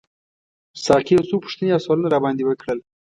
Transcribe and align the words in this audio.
ساقي 0.83 1.13
یو 1.15 1.27
څو 1.29 1.35
پوښتنې 1.43 1.69
او 1.73 1.83
سوالونه 1.85 2.09
راباندي 2.09 2.43
وکړل. 2.45 2.79